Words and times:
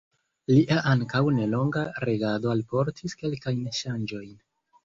Lia 0.53 0.77
ankaŭ 0.91 1.21
nelonga 1.35 1.83
regado 2.05 2.53
alportis 2.57 3.17
kelkajn 3.23 3.65
ŝanĝojn. 3.83 4.35